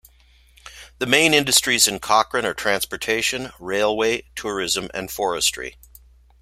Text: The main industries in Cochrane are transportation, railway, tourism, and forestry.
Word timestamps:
The 0.97 1.05
main 1.05 1.31
industries 1.31 1.87
in 1.87 1.99
Cochrane 1.99 2.43
are 2.43 2.55
transportation, 2.55 3.51
railway, 3.59 4.23
tourism, 4.35 4.89
and 4.95 5.11
forestry. 5.11 5.77